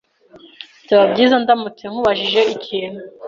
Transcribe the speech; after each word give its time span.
Byaba 0.83 1.05
byiza 1.13 1.35
ndamutse 1.43 1.83
nkubajije 1.91 2.41
ikintu? 2.55 3.01